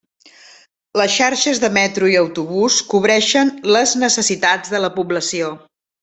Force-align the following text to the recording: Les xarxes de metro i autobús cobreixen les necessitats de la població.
Les 0.99 1.11
xarxes 1.15 1.59
de 1.65 1.69
metro 1.75 2.09
i 2.13 2.17
autobús 2.21 2.77
cobreixen 2.93 3.51
les 3.75 3.93
necessitats 4.05 4.73
de 4.77 4.81
la 4.87 4.91
població. 5.01 5.53